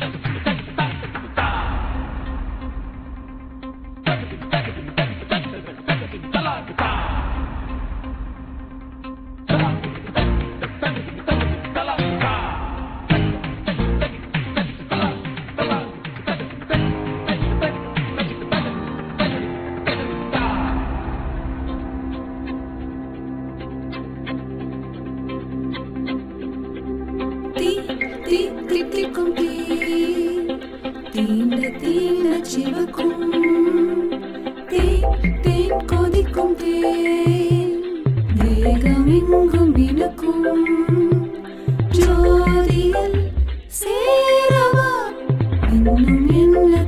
[0.00, 0.90] 当当当当
[1.34, 1.44] 当。
[28.74, 29.48] தித்திக்கும் தீ.
[31.12, 33.14] தீண்ட தீண்ட சிவக்கும்.
[34.68, 35.04] தேன்
[35.42, 37.82] தேன் கொதிக்கும் தேன்
[38.38, 40.44] தேகமெங்கும் இனுக்கும்
[41.92, 43.18] ஜோதியில்
[43.80, 44.90] சேரவா.
[45.70, 46.84] இன்னும் என்ன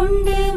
[0.00, 0.49] கொண்டு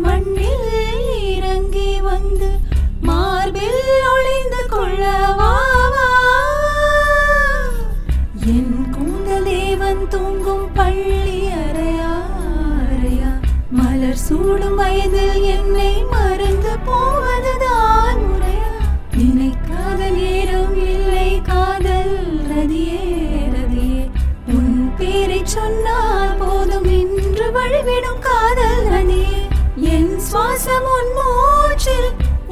[30.34, 32.08] சுவாசம் உன் மூச்சில்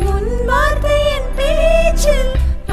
[0.06, 2.28] உன் வார்த்தை என் பேச்சில்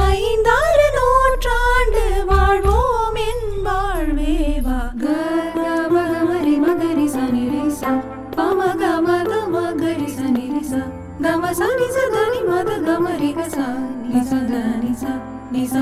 [0.09, 4.35] ஐந்தாறு நூற்றாண்டு வாழ்வோம் என் வாழ்வே.
[4.67, 7.93] வாகரி மகரி சனி ரேசா
[8.37, 10.81] பம கம கம கரி சனி ரேசா
[11.25, 13.67] கம சனி ச கனி மத கமரி கசா
[14.05, 15.15] நிச கனி ச
[15.51, 15.73] நிச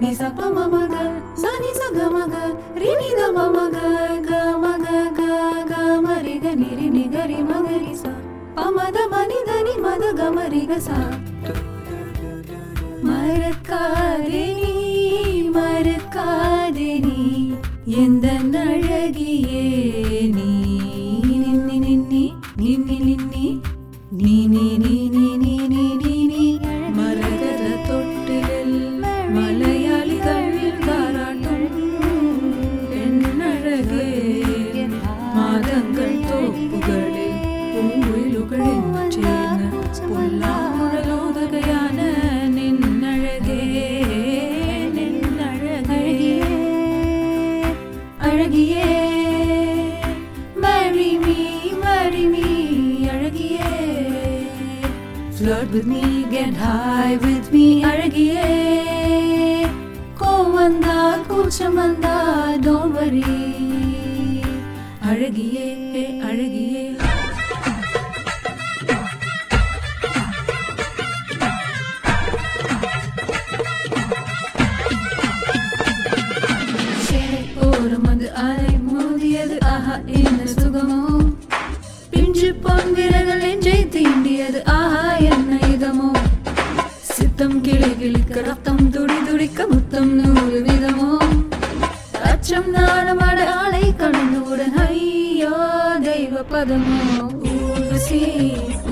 [0.00, 0.94] నిజప మమగ
[1.42, 2.34] సని సగ మగ
[2.76, 3.76] రిని గ మమగ
[4.20, 4.30] గ
[4.62, 4.86] మగ
[5.18, 5.22] గ
[5.70, 8.12] గ మరి గ నిరి నిగరి మగరి స
[8.56, 10.90] పమద మని దని మద గ మరి గ స
[13.06, 14.74] மறக்காதே நீ
[15.56, 17.20] மறக்காதே நீ
[18.02, 18.26] எந்த
[18.66, 19.66] அழகியே
[20.36, 20.51] நீ
[55.42, 58.50] flirt with me get high with me அழகியே
[60.20, 60.98] கோவம் வந்தா
[61.28, 62.14] கூச்சம் வந்தா
[62.66, 63.32] don't worry.
[65.10, 65.66] அழகியே
[66.28, 66.84] அழகியே
[77.62, 81.02] ஓரம் வந்து அலை மோதியது ஆஹா என்ன சுகமோ
[82.10, 82.92] பிஞ்சு பொன்
[83.94, 84.81] தீண்டியது ஆ
[87.42, 91.08] முத்தம் கிளி கிளிக்க ரத்தம் துடி துடிக்க முத்தம் நூறு விதமோ
[92.24, 95.50] அச்சம் நாணமாட ஆளை கடந்தவுடன் ஐயோ
[96.04, 96.98] தெய்வ பதமோ.
[97.52, 98.20] Urvashi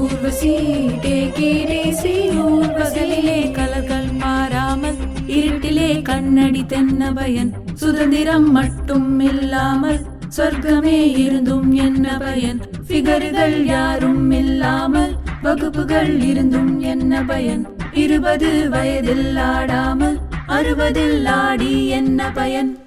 [0.00, 0.52] Urvashi
[1.04, 2.14] take it easy
[2.46, 4.98] ஊர்வசிலே கலர்கள் மாறாமல்
[5.36, 10.00] இருட்டிலே கண்ணடி தென்ன பயன் சுதந்திரம் மட்டும் இல்லாமல்
[10.36, 12.58] சொர்க்கமே இருந்தும் என்ன பயன்?
[12.88, 17.62] ஃபிகர்கள் யாரும் இல்லாமல் வகுப்புகள் இருந்தும் என்ன பயன்?
[17.92, 22.79] இருபது வயதில் ஆடாமல் அறுபதில் ஆடி என்ன பயன்?